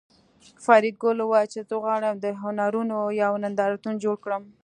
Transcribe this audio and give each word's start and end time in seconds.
فریدګل 0.63 1.17
وویل 1.21 1.47
چې 1.53 1.59
زه 1.67 1.75
غواړم 1.83 2.15
د 2.19 2.25
هنرونو 2.41 2.97
یو 3.21 3.31
نندارتون 3.43 3.93
جوړ 4.03 4.15
کړم 4.23 4.43